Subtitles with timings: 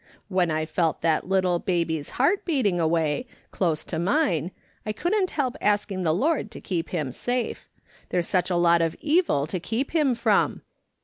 [0.29, 4.49] When I felt that little baby's heart beating away, close to mine,
[4.83, 7.69] I couldn't help asking the Lord to keep him safe;
[8.09, 10.63] there's such a lot of evil to keep him from